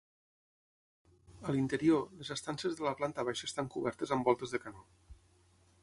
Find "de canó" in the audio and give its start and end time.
4.57-4.87